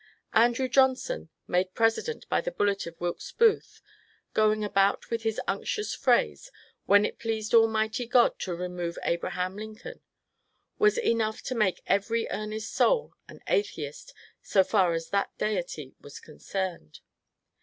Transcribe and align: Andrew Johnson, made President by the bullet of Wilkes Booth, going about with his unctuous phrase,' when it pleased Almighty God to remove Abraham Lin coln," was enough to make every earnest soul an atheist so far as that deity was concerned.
Andrew 0.33 0.67
Johnson, 0.67 1.29
made 1.47 1.75
President 1.75 2.27
by 2.27 2.41
the 2.41 2.49
bullet 2.49 2.87
of 2.87 2.99
Wilkes 2.99 3.31
Booth, 3.33 3.83
going 4.33 4.63
about 4.63 5.11
with 5.11 5.21
his 5.21 5.39
unctuous 5.47 5.93
phrase,' 5.93 6.51
when 6.87 7.05
it 7.05 7.19
pleased 7.19 7.53
Almighty 7.53 8.07
God 8.07 8.39
to 8.39 8.55
remove 8.55 8.97
Abraham 9.03 9.55
Lin 9.57 9.75
coln," 9.75 10.01
was 10.79 10.97
enough 10.97 11.43
to 11.43 11.53
make 11.53 11.83
every 11.85 12.27
earnest 12.31 12.73
soul 12.73 13.13
an 13.27 13.41
atheist 13.45 14.15
so 14.41 14.63
far 14.63 14.93
as 14.93 15.09
that 15.09 15.37
deity 15.37 15.93
was 16.01 16.19
concerned. 16.19 17.01